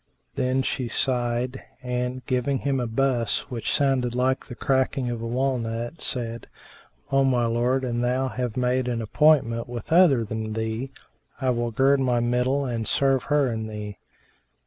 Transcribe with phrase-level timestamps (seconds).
[0.33, 5.27] Then she sighed and, giving him a buss which sounded like the cracking of a
[5.27, 6.47] walnut, said,
[7.11, 10.91] "O my lord, an thou have made an appointment with other than with me,
[11.39, 13.99] I will gird my middle and serve her and thee.